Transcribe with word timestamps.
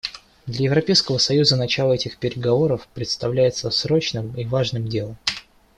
Для 0.47 0.63
Европейского 0.63 1.19
союза 1.19 1.57
начало 1.57 1.93
этих 1.93 2.17
переговоров 2.17 2.87
представляется 2.95 3.69
срочным 3.69 4.33
и 4.35 4.45
важным 4.45 4.87
делом. 4.87 5.15